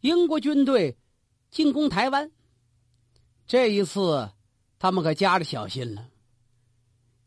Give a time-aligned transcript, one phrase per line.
[0.00, 0.96] 英国军队
[1.50, 2.30] 进攻台湾。
[3.46, 4.30] 这一次，
[4.78, 6.08] 他们可加着小心了。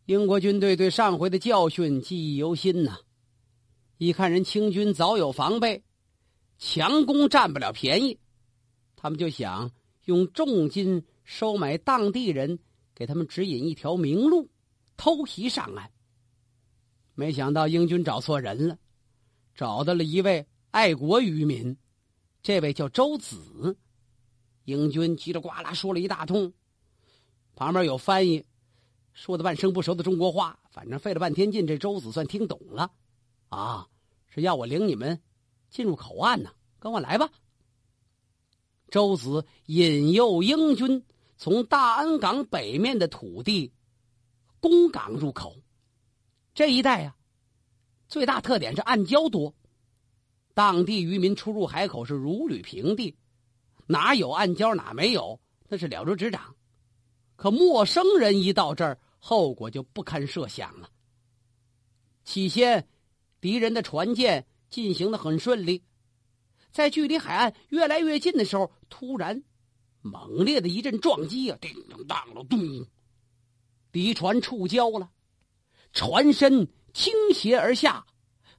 [0.06, 2.98] 英国军队对上回的教训记忆犹新呐，
[4.00, 5.84] 一看人清军早有防备，
[6.58, 8.18] 强攻占不了便宜，
[8.96, 9.70] 他们就想
[10.06, 12.58] 用重金收买当地人，
[12.96, 14.50] 给他们指引一条明路，
[14.98, 15.92] 偷袭上岸。
[17.14, 18.80] 没想到英军找错人了，
[19.54, 21.78] 找到了一位爱国渔民，
[22.44, 23.78] 这位叫周子。
[24.66, 26.54] 英军叽里呱啦说了一大通，
[27.56, 28.46] 旁边有翻译。
[29.14, 32.92] 说的半生不熟的中国话，反正费了半天劲，这周子算听懂了，
[33.50, 33.88] 啊，
[34.28, 35.22] 是要我领你们
[35.70, 37.30] 进入口岸呢，跟我来吧。
[38.90, 41.06] 周子引诱英军
[41.38, 43.72] 从大安港北面的土地
[44.60, 45.58] 攻港入口，
[46.56, 47.16] 这一带呀，
[48.08, 49.54] 最大特点是暗礁多，
[50.54, 53.16] 当地渔民出入海口是如履平地，
[53.88, 56.56] 哪有暗礁哪没有，那是了如指掌。
[57.36, 60.90] 可陌生人一到这儿，后果就不堪设想了。
[62.24, 62.88] 起先，
[63.42, 65.84] 敌人的船舰进行的很顺利，
[66.72, 69.44] 在距离海岸越来越近的时候，突然
[70.02, 72.86] 猛烈的一阵撞击啊，叮当当了，咚！
[73.92, 75.10] 敌船触礁了，
[75.92, 78.06] 船身倾斜而下，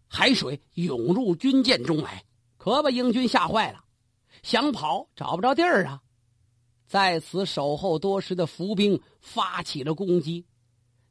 [0.08, 2.24] 海水涌入军舰中来，
[2.56, 3.84] 可把英军吓坏了，
[4.42, 6.00] 想跑找不着地儿啊。
[6.86, 10.46] 在此守候多时的伏兵发起了攻击，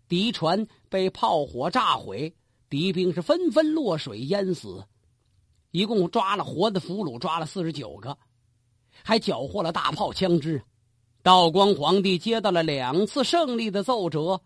[0.08, 2.34] 敌船被炮火炸毁，
[2.70, 4.86] 敌兵是纷纷落水淹死，
[5.72, 8.18] 一共抓了活的俘虏，抓了四十九个，
[9.04, 10.64] 还缴获了大炮枪支。
[11.22, 14.42] 道光皇帝接到了两次胜利的奏折，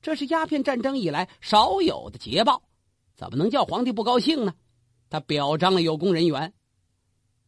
[0.00, 2.62] 这是鸦片战争以来少有的捷报，
[3.20, 4.54] 怎么能叫皇帝不高兴呢？
[5.10, 6.54] 他表彰了有功人员，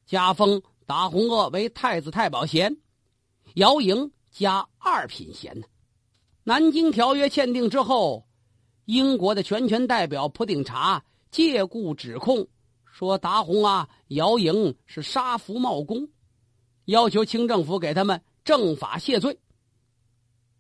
[0.05, 2.77] 加封达洪鄂为太子太保衔。
[3.55, 5.67] 姚莹加二品衔呢。
[6.45, 8.29] 南京条约签订之后，
[8.85, 12.47] 英国的全权代表普鼎查借故指控
[12.85, 16.07] 说达洪啊、姚莹是杀俘冒功，
[16.85, 19.41] 要求清政府给他们正法谢罪。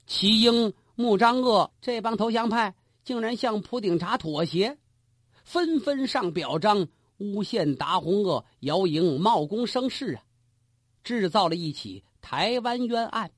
[0.06, 2.74] 齐英、穆彰鄂这帮投降派
[3.04, 4.78] 竟然向普鼎查妥协，
[5.44, 6.88] 纷纷上表彰
[7.18, 10.22] 诬陷达洪鄂、姚莹冒功生事啊，
[11.04, 12.04] 制造了一起。
[12.20, 13.32] 台湾冤案，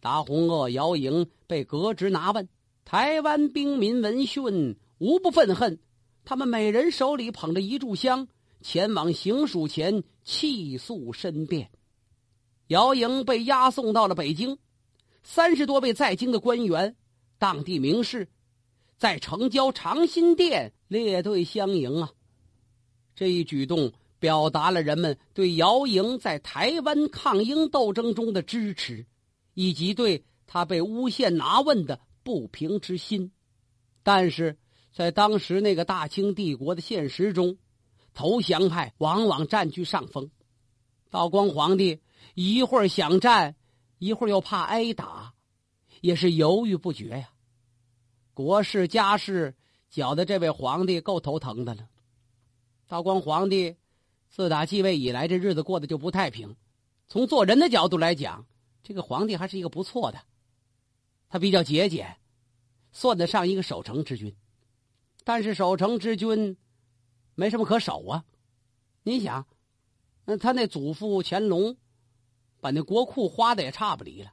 [0.00, 2.48] 达洪鄂、姚莹被革职拿问，
[2.84, 5.78] 台湾兵民闻讯无不愤恨，
[6.24, 8.26] 他们每人手里捧着一炷香，
[8.60, 11.70] 前往行署前泣诉申辩。
[12.66, 14.58] 姚莹被押送到了北京，
[15.22, 16.96] 三十多位在京的官员、
[17.38, 18.28] 当地名士，
[19.00, 22.12] 在城郊长辛殿列队相迎啊！
[23.16, 23.92] 这一举动。
[24.18, 29.06] 表达了人们对姚莹在台湾抗英斗争中的支持，
[29.54, 33.32] 以及对他被诬陷拿问的不平之心。
[34.02, 34.58] 但是
[34.92, 37.56] 在当时那个大清帝国的现实中，
[38.12, 40.30] 投降派往往占据上风。
[41.08, 42.00] 道光皇帝
[42.34, 43.56] 一会儿想战，
[43.98, 45.32] 一会儿又怕挨打，
[46.02, 47.30] 也是犹豫不决呀。
[48.42, 49.54] 国事家事
[49.90, 51.88] 搅得这位皇帝够头疼的了。
[52.86, 53.76] 道光皇帝。
[54.30, 56.54] 自打继位以来，这日子过得就不太平。
[57.08, 58.46] 从做人的角度来讲，
[58.80, 60.20] 这个皇帝还是一个不错的。
[61.28, 62.16] 他比较节俭，
[62.92, 64.32] 算得上一个守成之君。
[65.24, 66.56] 但是守成之君
[67.34, 68.24] 没什么可守啊。
[69.02, 69.44] 你想，
[70.24, 71.76] 那他那祖父乾隆
[72.60, 74.32] 把那国库花的也差不离了。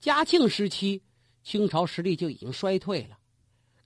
[0.00, 1.02] 嘉庆时期，
[1.42, 3.17] 清朝实力就已经衰退了。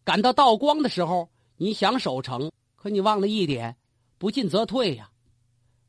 [0.05, 3.77] 赶到道光的时候，你想守城，可你忘了一点：
[4.19, 5.11] 不进则退呀。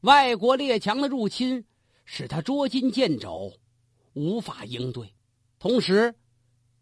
[0.01, 1.65] 外国列强的入侵
[2.05, 3.53] 使他捉襟见肘，
[4.13, 5.13] 无法应对。
[5.57, 6.13] 同时，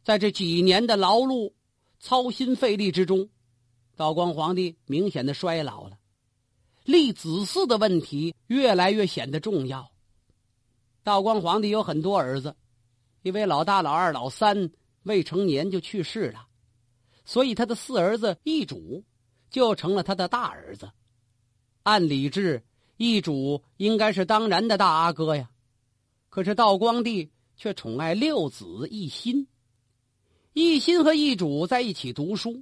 [0.03, 1.53] 在这几年的劳碌、
[1.99, 3.29] 操心费力之中，
[3.95, 5.97] 道光皇帝明显的衰老了，
[6.83, 9.89] 立子嗣的问题越来越显得重要。
[11.03, 12.55] 道光皇帝有很多儿子，
[13.21, 14.69] 因为老大、老二、老三
[15.03, 16.47] 未成年就去世了，
[17.25, 19.03] 所以他的四儿子奕主
[19.49, 20.91] 就成了他的大儿子。
[21.83, 22.63] 按理制。
[22.97, 25.49] 义主应该是当然的大阿哥呀，
[26.29, 29.47] 可是道光帝却宠爱六子一心。
[30.53, 32.61] 一心和奕主在一起读书，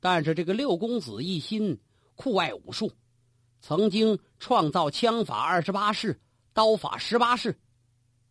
[0.00, 1.78] 但是这个六公子一心
[2.14, 2.90] 酷爱武术，
[3.60, 6.18] 曾经创造枪法二十八式、
[6.54, 7.54] 刀法十八式。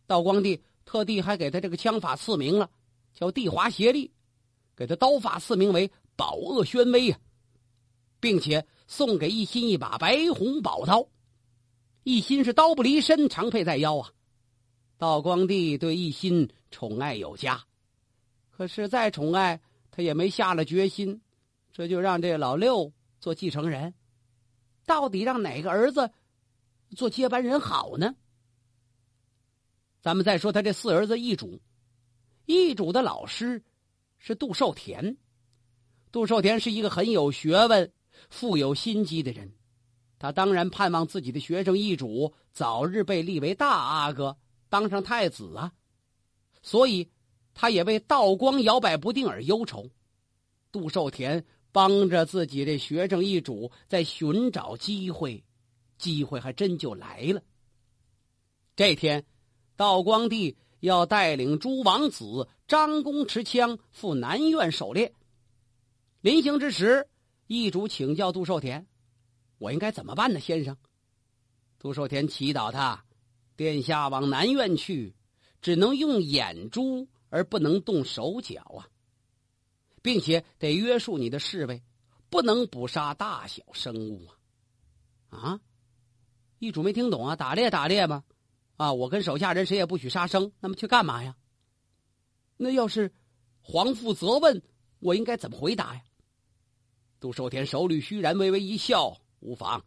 [0.08, 2.68] 道光帝特地还给他这个枪法赐名了，
[3.14, 4.10] 叫帝华协力；
[4.76, 7.18] 给他刀法赐名为宝恶宣威呀，
[8.20, 11.08] 并且送给一心一把白虹宝刀。
[12.02, 14.12] 一心是刀不离身，常佩在腰啊。
[14.98, 17.64] 道光帝对一心宠爱有加，
[18.50, 21.20] 可是再宠爱他也没下了决心，
[21.72, 23.92] 这就让这老六做继承人。
[24.84, 26.10] 到底让哪个儿子
[26.94, 28.14] 做接班人好呢？
[30.00, 31.60] 咱们再说他这四儿子易主，
[32.44, 33.62] 易主的老师
[34.18, 35.16] 是杜寿田。
[36.12, 37.92] 杜寿田是一个很有学问、
[38.30, 39.52] 富有心机的人，
[40.18, 44.36] 他当然盼望自己的学生易主早日被立为大阿哥。
[44.68, 45.72] 当上太子啊，
[46.62, 47.08] 所以
[47.54, 49.88] 他也为道光摇摆不定而忧愁。
[50.72, 55.42] 杜寿田帮着自己的学生一主在寻找机会，
[55.98, 57.40] 机会还真就来了。
[58.74, 59.24] 这天，
[59.76, 65.12] 道光帝要带领诸王子张弓持枪赴南苑狩猎。
[66.20, 67.08] 临行之时，
[67.46, 68.86] 一主请教杜寿田
[69.58, 70.76] ：“我应该怎么办呢，先生？”
[71.78, 73.04] 杜寿田祈祷他。
[73.56, 75.14] 殿下往南院去，
[75.62, 78.84] 只能用眼珠，而不能动手脚啊，
[80.02, 81.82] 并且得约束你的侍卫，
[82.28, 84.26] 不能捕杀大小生物
[85.30, 85.38] 啊！
[85.38, 85.60] 啊，
[86.58, 87.34] 易主没听懂啊？
[87.34, 88.24] 打猎打猎吗？
[88.76, 91.34] 啊，我跟手下人谁也不许杀生，那么去干嘛呀？
[92.56, 93.12] 那要是
[93.60, 94.62] 皇父责问，
[94.98, 96.02] 我应该怎么回答呀？
[97.20, 99.84] 杜寿田手捋虚然，微微一笑，无妨，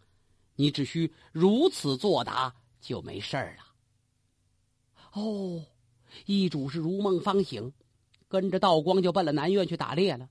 [0.55, 2.55] 你只需如此作答。
[2.81, 5.21] 就没事儿了。
[5.21, 5.61] 哦，
[6.25, 7.73] 一主是如梦方醒，
[8.29, 10.29] 跟着道光就奔了南苑去打猎了。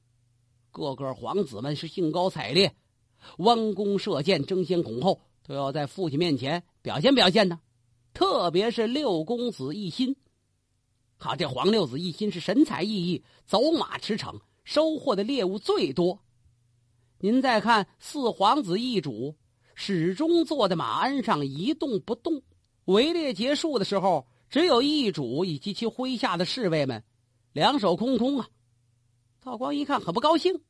[0.70, 2.74] 个个皇子们是兴高采烈，
[3.36, 7.60] 弯弓射箭，争先恐后，都要在父亲面前表现表现呢。
[8.14, 10.16] 特别是六公子一心，
[11.18, 16.18] 好，这黄六子一心是神采奕奕，走马驰骋，收获的猎物最多。
[17.18, 19.36] 您再看四皇子一主。
[19.80, 22.42] 始终坐在马鞍上一动不动。
[22.86, 27.04] 围猎结束的时候，只有一主以及其麾下的侍卫们，
[27.52, 28.48] 两手空空啊。
[29.40, 30.60] 道光一看，很不高兴。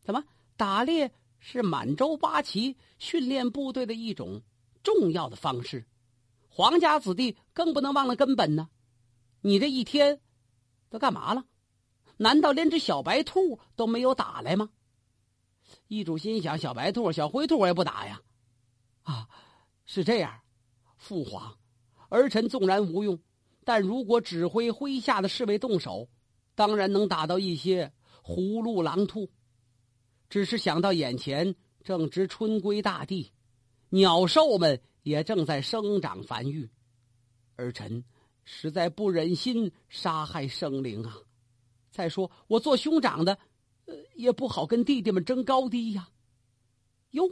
[0.00, 0.24] 怎么
[0.56, 4.42] 打猎是满洲八旗训练部队的一种
[4.82, 5.86] 重要的方式？
[6.48, 8.68] 皇家子弟更不能忘了根本呢。
[9.40, 10.20] 你这一天
[10.90, 11.44] 都干嘛了？
[12.16, 14.70] 难道连只小白兔都没有打来吗？
[15.86, 18.20] 易主心想：小白兔、小灰兔我也不打呀。
[19.02, 19.28] 啊，
[19.86, 20.40] 是这样，
[20.96, 21.56] 父皇，
[22.08, 23.20] 儿臣纵然无用，
[23.64, 26.08] 但如果指挥麾下的侍卫动手，
[26.54, 27.92] 当然能打到一些
[28.24, 29.30] 葫芦狼兔。
[30.28, 31.54] 只是想到眼前
[31.84, 33.32] 正值春归大地，
[33.90, 36.68] 鸟兽们也正在生长繁育，
[37.56, 38.04] 儿臣
[38.50, 41.18] 实在不忍心杀害生灵啊。
[41.90, 43.38] 再说我做兄长的，
[43.84, 46.08] 呃，也不好跟弟弟们争高低呀。
[47.10, 47.30] 哟。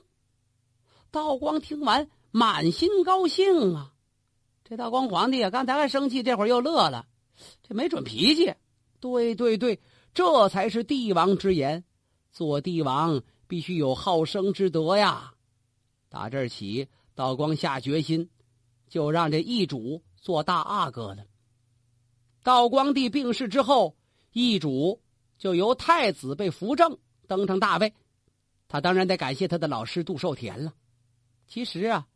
[1.11, 3.95] 道光听完，满心高兴啊！
[4.63, 7.07] 这道光皇帝啊，刚才还生气，这会儿又乐了，
[7.63, 8.53] 这没准脾气。
[9.01, 9.81] 对对对，
[10.13, 11.83] 这才是帝王之言。
[12.31, 15.33] 做帝王必须有好生之德呀！
[16.11, 18.29] 打这儿起，道光下决心，
[18.89, 21.25] 就让这义主做大阿哥的。
[22.43, 23.97] 道光帝病逝之后，
[24.33, 25.01] 易主
[25.39, 27.95] 就由太子被扶正，登上大位。
[28.67, 30.75] 他当然得感谢他的老师杜寿田了。
[31.47, 32.09] 其实啊，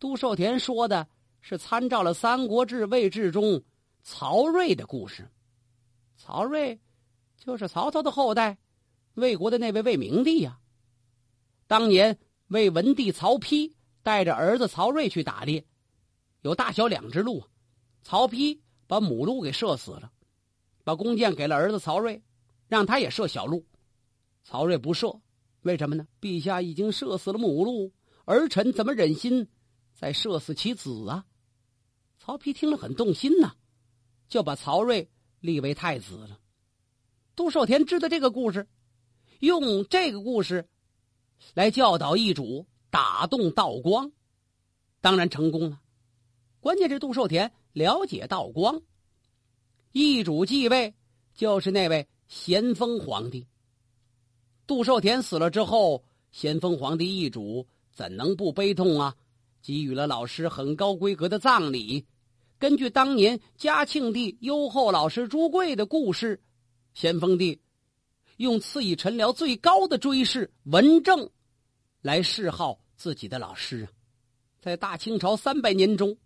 [0.00, 1.06] 杜寿田说的
[1.42, 3.62] 是参照了《三国志·魏志》中
[4.02, 5.30] 曹睿的故事。
[6.16, 6.80] 曹睿
[7.36, 8.56] 就是曹操的后代，
[9.12, 10.58] 魏国的那位魏明帝呀。
[11.66, 15.62] 当年魏文帝曹丕带着儿子曹睿去打猎，
[16.40, 17.44] 有大小两只鹿，
[18.08, 20.10] 曹丕把母鹿给射死了，
[20.82, 22.22] 把弓箭给了儿子曹睿，
[22.66, 23.66] 让他也射小鹿。
[24.44, 25.20] 曹睿不射，
[25.60, 26.08] 为什么呢？
[26.18, 27.92] 陛下已经射死了母鹿。
[28.24, 29.46] 儿臣怎么忍心
[29.92, 31.26] 再射死其子啊？
[32.18, 33.52] 曹丕听了很动心呐，
[34.26, 35.10] 就把曹睿
[35.40, 36.40] 立为太子了。
[37.36, 38.66] 杜寿田知道这个故事，
[39.40, 40.66] 用这个故事
[41.52, 44.10] 来教导义主，打动道光，
[45.02, 45.82] 当然成功了。
[46.58, 48.82] 关键是杜寿田了解道光，
[49.92, 50.92] 易主继位
[51.32, 53.46] 就是那位咸丰皇帝。
[54.66, 57.64] 杜寿田死了之后，咸丰皇帝易主。
[57.92, 59.16] 怎能不悲痛啊？
[59.60, 62.06] 给予了老师很高规格的葬礼。
[62.56, 66.40] 根据当年嘉庆帝优厚老师朱贵的故事，
[66.94, 67.60] 咸丰帝
[68.36, 71.28] 用赐予臣僚最高的追谥文正
[72.02, 73.90] 来谥号自己的老师啊。
[74.60, 76.16] 在大清朝三百年中，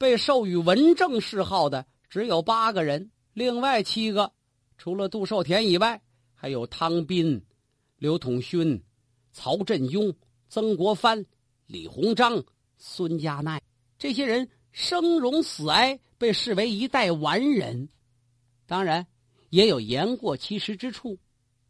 [0.00, 4.32] 被授予文正谥号的只有八个人，另外七个
[4.78, 6.00] 除了杜寿田以外，
[6.32, 7.44] 还有汤斌、
[7.98, 8.82] 刘统勋、
[9.30, 10.10] 曹振庸。
[10.48, 11.26] 曾国藩、
[11.66, 12.42] 李鸿章、
[12.78, 13.60] 孙家鼐，
[13.98, 17.86] 这些人生荣死哀，被视为一代完人。
[18.66, 19.06] 当然，
[19.50, 21.18] 也有言过其实之处，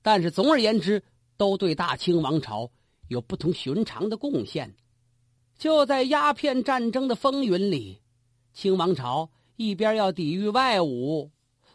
[0.03, 1.03] 但是总而言之，
[1.37, 2.71] 都对大清王朝
[3.09, 4.73] 有不同寻常的贡献。
[5.59, 8.01] 就在鸦片战争的风云里，
[8.61, 11.31] 清王朝一边要抵御外侮，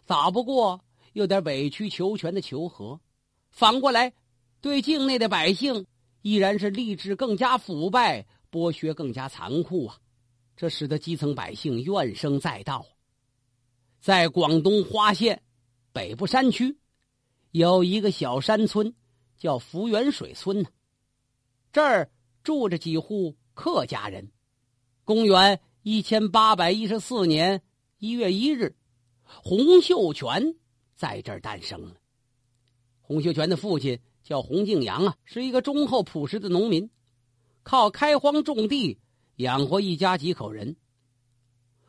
[0.06, 0.80] 打不过
[1.14, 3.00] 又得委曲求全的求和；
[3.50, 4.14] 反过来，
[4.62, 5.88] 对境内的百姓
[6.22, 9.98] 依然是吏治更加腐败，剥削更加残酷啊！
[10.56, 12.86] 这使得基层百姓怨声载道。
[14.00, 15.42] 在广东花县
[15.92, 16.78] 北部山区，
[17.50, 18.94] 有一个小山村，
[19.40, 20.70] 叫福源水村呢。
[21.74, 22.12] 这儿
[22.44, 23.36] 住着几户。
[23.56, 24.30] 客家人，
[25.06, 27.62] 公元一千八百一十四年
[28.00, 28.76] 一月一日，
[29.24, 30.56] 洪秀全
[30.96, 31.98] 在这儿诞生了。
[33.02, 36.90] 洪秀全的父亲叫洪敬阳啊，是一个忠厚朴实的农民，
[37.62, 39.00] 靠开荒种地
[39.36, 40.76] 养活一家几口人。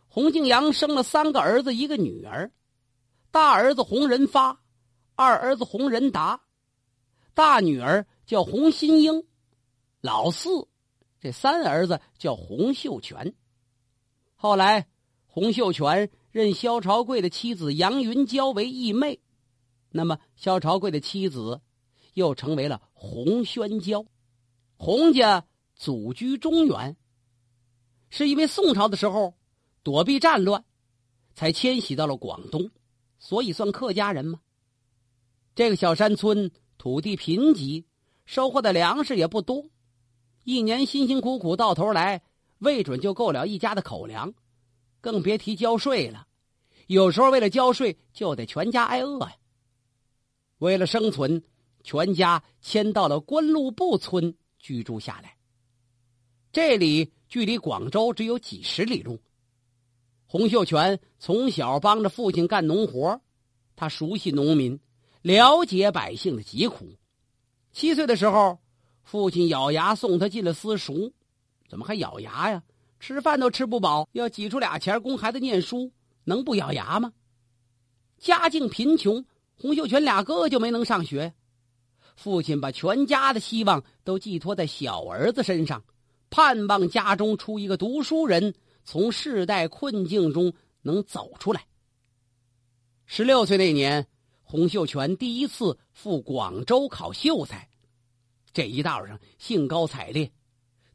[0.09, 2.53] 洪敬阳生了三个儿子，一个女儿，
[3.31, 4.61] 大儿子洪仁发，
[5.15, 6.43] 二儿子洪仁达，
[7.33, 9.25] 大女儿叫洪新英，
[10.03, 10.69] 老四。
[11.19, 13.35] 这三儿子叫洪秀全。
[14.37, 14.87] 后来，
[15.27, 19.19] 洪秀全认萧朝贵的妻子杨云娇为义妹，
[19.91, 21.61] 那么萧朝贵的妻子
[22.13, 24.05] 又成为了洪宣娇。
[24.77, 26.97] 洪家祖居中原，
[28.11, 29.35] 是因为宋朝的时候
[29.83, 30.63] 躲避战乱，
[31.35, 32.71] 才迁徙到了广东，
[33.19, 34.41] 所以算客家人吗？
[35.55, 37.85] 这个小山村土地贫瘠，
[38.27, 39.65] 收获的粮食也不多。
[40.45, 42.23] 一年辛辛苦苦到头来，
[42.59, 44.33] 未准就够了一家的口粮，
[45.01, 46.27] 更别提交税了。
[46.87, 49.37] 有时候为了交税，就得全家挨饿呀。
[50.59, 51.43] 为了生存，
[51.83, 55.37] 全家迁到了官路部村居住下来。
[56.53, 59.21] 这里距离广州只有几十里路。
[60.27, 63.21] 洪秀全从小帮着父亲干农活，
[63.75, 64.81] 他熟悉农民，
[65.23, 66.97] 了解百姓的疾苦。
[67.73, 68.59] 七岁的时候。
[69.07, 71.13] 父亲咬牙送他进了私塾，
[71.69, 72.63] 怎么还咬牙呀？
[72.99, 75.93] 吃饭都吃不饱，要挤出俩钱供孩子念书，
[76.25, 77.13] 能不咬牙吗？
[78.19, 81.35] 家境贫穷，洪秀全俩哥就没能上学。
[82.17, 85.85] 父亲把全家的希望都寄托在小儿子身上，
[86.31, 88.55] 盼望家中出一个读书人，
[88.85, 91.67] 从世代困境中能走出来。
[93.05, 94.07] 十六岁那年，
[94.43, 97.69] 洪秀全第一次赴广州考秀才。
[98.55, 100.33] 这一道上兴高采烈，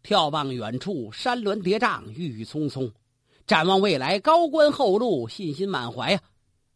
[0.04, 2.92] 眺望远处山峦叠嶂，郁郁葱葱，
[3.46, 6.22] 展望未来高官厚禄，信心满怀呀！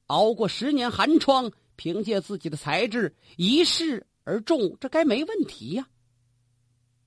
[0.07, 5.87] 熬过十年寒窗，凭借自己的才智一试而中，这该没问题呀。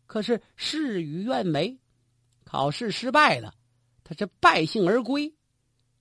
[0.07, 1.79] 可是事与愿违，
[2.45, 3.55] 考试失败了，
[4.03, 5.33] 他是败兴而归。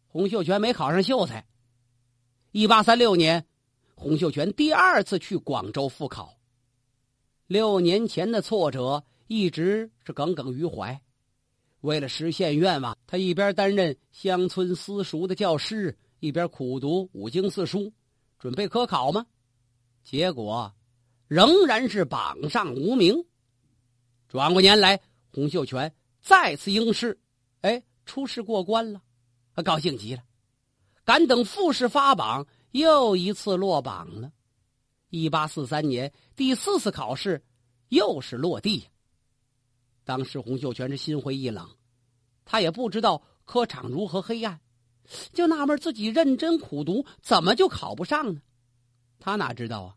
[0.07, 1.45] 洪秀全没考上秀才。
[2.51, 3.45] 一八三六年，
[3.93, 6.33] 洪秀全第二次去广州复考。
[7.45, 10.99] 六年前的挫折一直是耿耿于怀，
[11.81, 17.93] 为了实现愿望，他一边担任乡村私塾的教师，一边苦读五经四书，
[18.39, 19.25] 准备科考吗？
[20.03, 20.73] 结果
[21.27, 23.25] 仍然是榜上无名。
[24.29, 24.99] 转过年来，
[25.33, 27.19] 洪秀全再次应试，
[27.61, 29.01] 哎，初试过关了，
[29.53, 30.23] 他高兴极了。
[31.03, 34.31] 敢等复试发榜，又一次落榜了。
[35.09, 37.41] 一八四三年第四次考试，
[37.89, 38.85] 又是落地。
[40.07, 41.67] 当时洪秀全是心灰意冷，
[42.45, 44.61] 他也不知道科场如何黑暗，
[45.33, 48.41] 就纳闷自己认真苦读，怎么就考不上呢？
[49.19, 49.95] 他哪知道啊？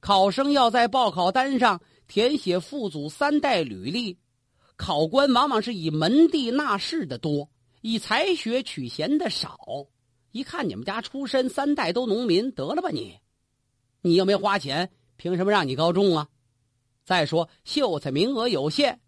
[0.00, 4.16] 考生要在报考单上填写父祖三代履历，
[4.76, 7.50] 考官往往是以门第纳士的多，
[7.82, 9.58] 以才学取贤的少。
[10.30, 13.18] 一看你们家出身三代都农民，得了吧你！
[14.00, 16.26] 你又没花钱，凭什么让你高中啊？
[17.04, 18.98] 再说秀才名额有限，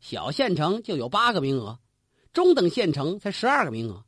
[0.00, 1.78] 小县城就有八个名额，
[2.32, 4.04] 中等县城才十二个名额。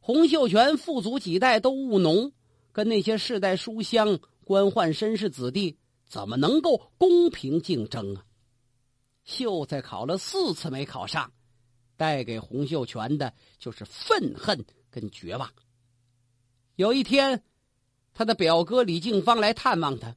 [0.00, 2.32] 洪秀全父祖几代都务农，
[2.72, 8.24] 跟那些世代书香、官宦绅士子弟怎么能够公平竞争啊？
[9.24, 11.32] 秀才考了四次没考上，
[11.96, 15.50] 带给洪秀全的就是愤恨跟绝望。
[16.76, 17.42] 有一天。
[18.16, 20.14] 他的表哥李敬芳来探望他，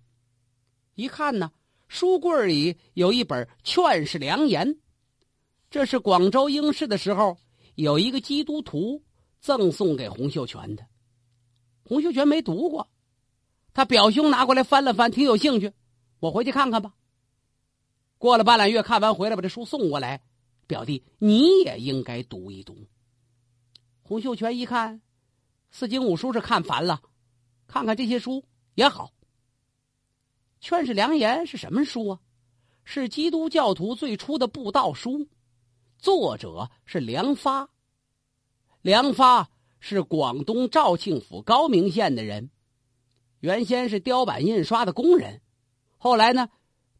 [0.93, 1.51] 一看呢，
[1.87, 4.67] 书柜里有一本《劝世良言》，
[5.69, 7.37] 这是广州应试的时候
[7.75, 9.01] 有一个基督徒
[9.39, 10.85] 赠送给洪秀全的。
[11.83, 12.89] 洪秀全没读过，
[13.73, 15.71] 他表兄拿过来翻了翻，挺有兴趣，
[16.19, 16.93] 我回去看看吧。
[18.17, 20.21] 过了半拉月，看完回来把这书送过来，
[20.65, 22.75] 表弟你也应该读一读。
[24.01, 25.01] 洪秀全一看，
[25.71, 27.01] 四经五书是看烦了，
[27.67, 28.43] 看看这些书
[28.75, 29.13] 也好。
[30.59, 32.19] 劝世良言是什么书啊？
[32.83, 35.27] 是基督教徒最初的布道书，
[35.97, 37.69] 作者是梁发。
[38.81, 39.49] 梁发
[39.79, 42.49] 是广东肇庆府高明县的人，
[43.39, 45.41] 原先是雕版印刷的工人，
[45.97, 46.49] 后来呢，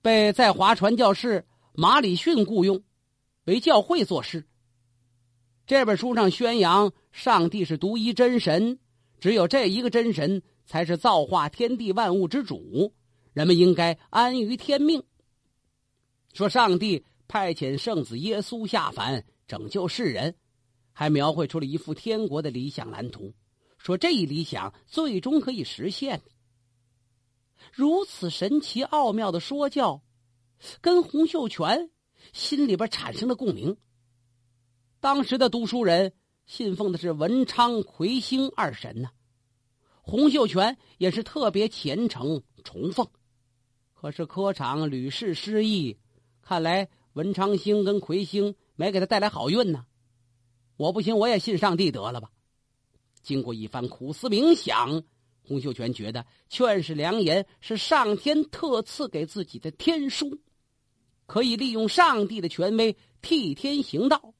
[0.01, 2.83] 被在华传教士马礼逊雇佣，
[3.45, 4.45] 为教会做事。
[5.65, 8.79] 这本书上宣扬上帝是独一真神，
[9.19, 12.93] 只有这一个真神才是造化天地万物之主，
[13.37, 15.03] 人们应该安于天命。
[16.33, 20.33] 说上帝派遣圣子耶稣下凡拯救世人。
[20.91, 23.31] 还描绘出了一幅天国的理想蓝图，
[23.77, 26.23] 说这一理想最终可以实现。
[27.71, 30.01] 如此神奇奥妙的说教，
[30.81, 31.91] 跟洪秀全
[32.33, 33.77] 心里边产生了共鸣。
[34.99, 36.13] 当时的读书人
[36.47, 39.11] 信奉的是文昌魁星二神呢，
[40.01, 43.07] 洪秀全也是特别虔诚崇奉。
[43.99, 45.97] 可是科场屡试失意，
[46.43, 49.87] 看来文昌星跟魁星没给他带来好运呢。
[50.75, 52.29] 我不行，我也信上帝得了吧。
[53.23, 55.01] 经过一番苦思冥想，
[55.41, 60.39] 洪秀全觉得劝世良言是上天特赐给自己的天书，
[61.25, 64.35] 可以利用上帝的权威替天行道。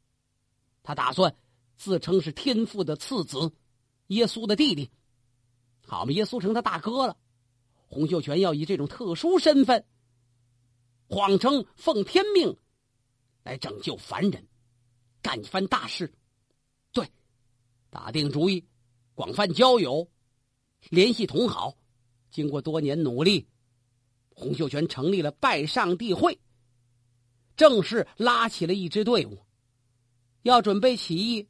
[0.83, 1.35] 他打算
[1.75, 3.51] 自称是天父的次子，
[4.07, 4.91] 耶稣的弟弟，
[5.87, 7.17] 好嘛，耶稣成他大哥了。
[7.87, 9.85] 洪秀全要以这种特殊身份，
[11.07, 12.57] 谎称奉天命
[13.43, 14.47] 来拯救凡人，
[15.21, 16.13] 干一番大事。
[16.91, 17.09] 对
[17.89, 18.65] 打定主意，
[19.15, 20.09] 广泛交友，
[20.89, 21.77] 联系同好。
[22.29, 23.47] 经过多年努力，
[24.35, 26.37] 洪秀全成立了拜上帝会，
[27.55, 29.39] 正式拉起了一支队伍，
[30.41, 31.47] 要准备起义，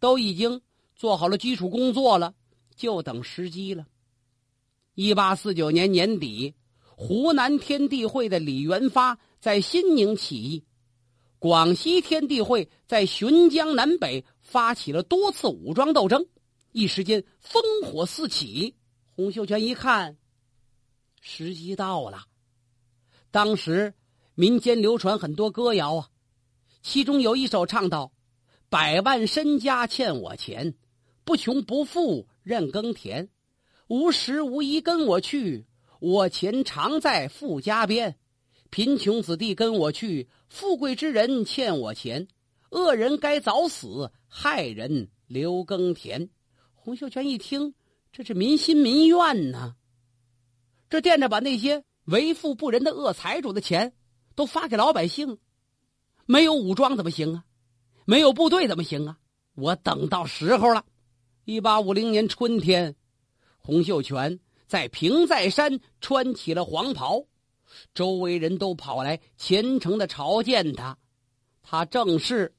[0.00, 0.62] 都已经
[0.96, 2.34] 做好了基础工作了，
[2.74, 3.86] 就等时机了。
[5.00, 6.52] 一八四九年年底，
[6.96, 10.64] 湖南天地会的李元发在新宁起义，
[11.38, 14.24] 广西天地会在浔江南北。
[14.40, 16.26] 发起了多次武装斗争，
[16.72, 18.74] 一时间烽火四起。
[19.14, 20.16] 洪秀全一看，
[21.20, 22.24] 时机到了。
[23.30, 23.94] 当时
[24.34, 26.08] 民间流传很多歌谣啊，
[26.82, 28.10] 其中有一首唱道
[28.68, 30.74] ：“百万身家欠我钱，
[31.24, 33.28] 不穷不富任耕田，
[33.88, 35.66] 无时无衣跟我去，
[36.00, 38.16] 我钱常在富家边。
[38.70, 42.28] 贫穷子弟跟我去，富贵之人欠我钱。”
[42.70, 46.28] 恶人该早死，害人留耕田。
[46.74, 47.72] 洪秀全一听，
[48.12, 49.74] 这是民心民怨呐！
[50.90, 53.94] 这惦着把那些为富不仁的恶财主的钱
[54.34, 55.38] 都发给老百姓，
[56.26, 57.44] 没有武装怎么行啊？
[58.04, 59.18] 没有部队怎么行啊？
[59.54, 60.84] 我等到时候了。
[61.46, 62.94] 一八五零年春天，
[63.68, 67.22] 洪秀全在平寨山穿起了黄袍，
[67.92, 70.96] 周围人都跑来虔诚的朝见他，
[71.60, 72.54] 他正是。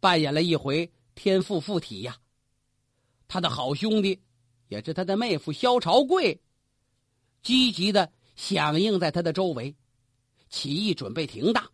[0.00, 2.14] 扮演了一回天父附体呀，
[3.26, 4.20] 他的好兄弟，
[4.68, 6.38] 也是他的妹夫萧朝贵，
[7.42, 9.74] 积极的响应在他的周围，
[10.50, 11.72] 起义准备停当，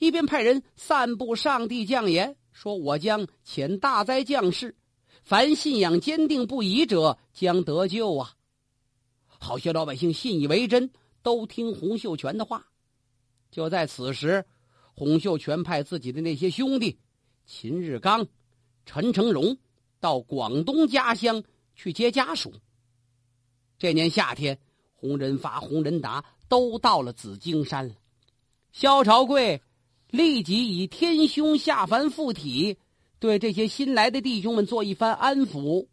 [0.00, 4.74] 一边派人散布上帝降言，说我将遣大灾降世，
[5.22, 8.34] 凡信仰坚定不移者将得救啊！
[9.26, 10.90] 好些老百姓信以为真，
[11.22, 12.66] 都听洪秀全的话。
[13.50, 14.44] 就在此时，
[14.94, 16.98] 洪秀全派自己的那些兄弟。
[17.44, 18.26] 秦日刚、
[18.84, 19.56] 陈成荣
[20.00, 21.42] 到广东家乡
[21.74, 22.52] 去接家属。
[23.78, 24.58] 这年夏天，
[24.94, 27.94] 洪仁发、洪仁达都到了紫荆山了。
[28.72, 29.60] 萧朝贵
[30.08, 32.78] 立即以天兄下凡附体，
[33.22, 35.86] 对这些新来的弟兄们做一番安抚：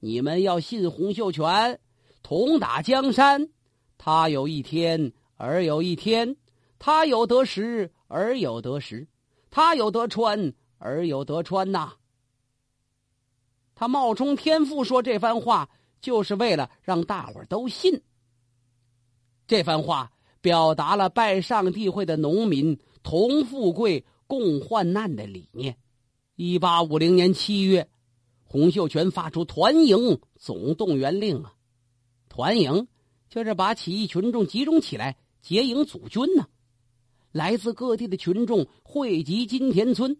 [0.00, 1.78] 你们要信洪秀全，
[2.20, 3.48] 同打江山。
[3.96, 6.34] 他有一天，而有一天；
[6.80, 9.06] 他有得时，而有得时；
[9.52, 10.52] 他有得川。
[10.78, 11.92] 而有得川呐，
[13.76, 18.02] 他冒充天父说这番话，就是为了让大伙儿都信。
[19.46, 20.10] 这番话
[20.40, 25.78] 表达了拜上帝会的农民同富贵共患难的理念。
[26.36, 27.88] 一八五零年七月，
[28.42, 31.54] 洪秀全发出团营总动员令啊，
[32.28, 32.88] 团营
[33.28, 36.48] 就是把起义群众集中起来结营组军呢。
[37.30, 40.16] 来自各地的群众汇集金田村。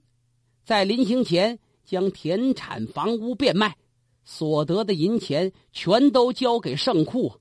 [0.65, 3.77] 在临行前，将田产房屋变卖，
[4.25, 7.41] 所得的银钱全都交给圣库。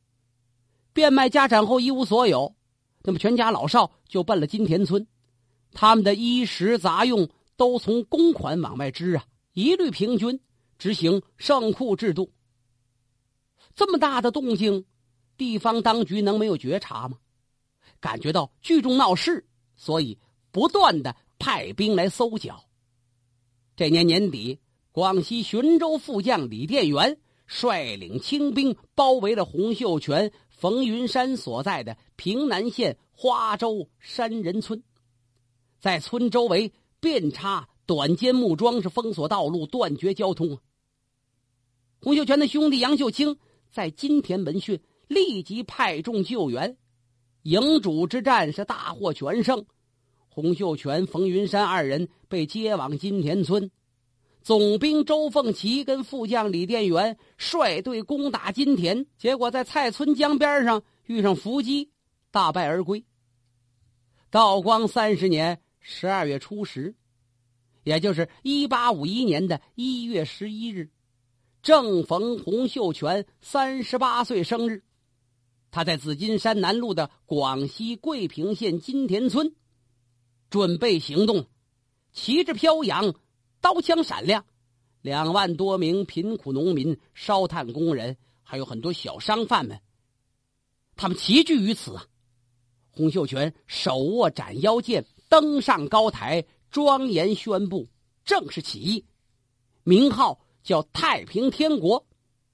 [0.94, 2.56] 变卖家产后一无所有，
[3.04, 5.06] 那么全家老少就奔了金田村。
[5.74, 10.40] 他们的衣食杂用都从公款往外支啊，一律平均
[10.78, 12.32] 执行圣库制度。
[13.76, 14.86] 这么大的动静，
[15.38, 17.18] 地方当局能没有觉察吗？
[18.00, 20.20] 感觉到聚众闹事，所以
[20.52, 22.66] 不断的派兵来搜剿。
[23.76, 24.60] 这年年底，
[24.92, 34.84] 广西浔州副将李殿元率领清兵包围了洪秀全、冯云山所在的平南县花洲山人村，
[35.80, 36.72] 在村周围
[37.04, 40.58] 遍插短尖木桩，是封锁道路，断绝交通。
[42.00, 43.38] 洪秀全的兄弟杨秀清
[43.70, 46.78] 在金田门训，立即派众救援。
[47.42, 49.66] 营主之战是大获全胜，
[50.30, 53.70] 洪秀全、冯云山二人被接往金田村。
[54.42, 61.92] 总兵周凤岐跟副将李殿元率队攻打金田，结果在蔡村江边上遇上伏击，
[62.32, 63.04] 大败而归。
[64.30, 66.96] 道光三十年十二月初十，
[67.84, 70.90] 也就是一八五一年的一月十一日，
[71.62, 74.82] 正逢洪秀全三十八岁生日。
[75.72, 79.54] 他在紫金山南路的广西桂平县金田村，
[80.50, 81.48] 准备行动，
[82.14, 83.14] 旗帜飘扬，
[83.60, 84.46] 刀枪闪亮，
[85.02, 89.82] 两万多名贫苦农民、烧炭工人，还有很多小商贩们，
[90.96, 92.06] 他们齐聚于此啊！
[92.92, 97.88] 洪秀全手握斩妖剑，登上高台，庄严宣布
[98.24, 99.04] 正式起义，
[99.84, 102.06] 名号叫太平天国，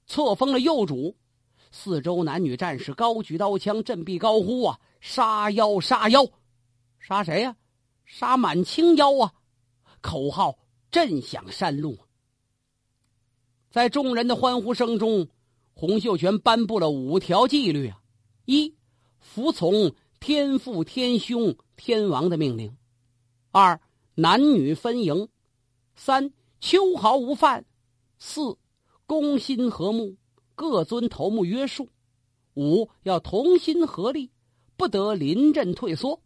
[0.06, 1.14] 册封了幼主。
[1.70, 5.78] 四周男女战士高举刀枪，振臂高呼：“啊，杀妖！
[5.78, 6.26] 杀妖！
[6.98, 7.54] 杀谁呀？
[8.06, 9.34] 杀满清妖啊！”
[10.00, 10.58] 口号
[10.90, 11.98] 震响山路。
[13.70, 15.28] 在众人的欢呼声中，
[15.74, 18.00] 洪秀全颁布了五条纪律啊：
[18.46, 18.74] 一、
[19.18, 22.68] 服从天父、天兄、天王的命令；
[23.52, 23.80] 二、
[24.14, 25.28] 男女分营；
[25.96, 27.62] 三、秋毫无犯；
[28.18, 28.58] 四、
[29.06, 30.14] 公心和睦。
[30.54, 31.88] 各遵头目约束，
[32.52, 34.30] 五要同心合力，
[34.76, 36.20] 不得临阵退缩。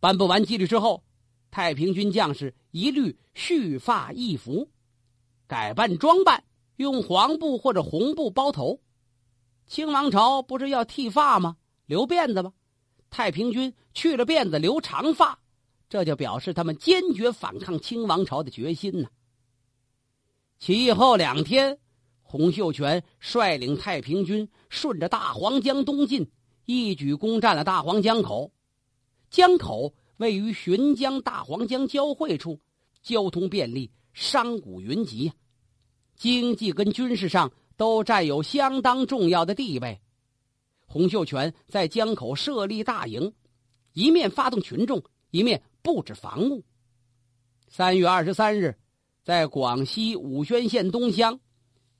[0.00, 1.04] 颁布完纪律之后，
[1.50, 4.70] 太平军将士一律蓄发易服，
[5.46, 6.42] 改扮装扮，
[6.76, 8.80] 用黄布或者红布包头。
[9.66, 11.58] 清王朝不是要剃发吗？
[11.84, 12.54] 留辫子吗？
[13.10, 15.38] 太平军去了辫子，留长发，
[15.88, 19.08] 这就表示他们坚决反抗清王朝的决心呢。
[20.58, 21.78] 起义后两天。
[22.30, 26.30] 洪秀全率领太平军顺着大黄江东进，
[26.66, 28.52] 一举攻占了大黄江口。
[29.30, 32.60] 江口位于浔江大黄江交汇处，
[33.02, 35.32] 交通便利，商贾云集，
[36.16, 39.98] 经济跟军事上都占有相当重要的地位。
[40.90, 43.30] 洪秀全在江口设立大营，
[43.92, 46.64] 一面发动群众，一面布置防务。
[47.68, 48.74] 三月二十三日，
[49.22, 51.38] 在广西武宣县东乡。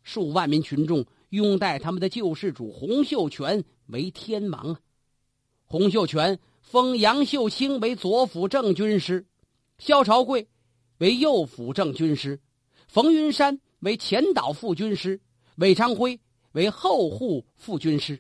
[0.03, 4.75] 数万名群众拥戴他们的救世主洪秀全为天王！
[5.67, 9.27] 洪秀全封杨秀清为左辅正军师，
[9.77, 10.49] 萧朝贵
[10.97, 12.41] 为右辅正军师，
[12.87, 15.21] 冯云山为前导副军师，
[15.57, 16.19] 韦昌辉
[16.53, 18.19] 为后护副军师，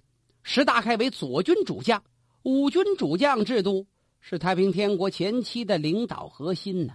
[0.50, 2.02] 石达开为左军主将。
[2.42, 3.86] 五军主将制度
[4.18, 6.94] 是太平天国前期的领导核心呢。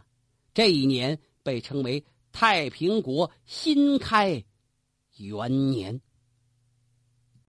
[0.56, 4.44] 这一年被称为太平国新开。
[5.18, 6.02] 元年。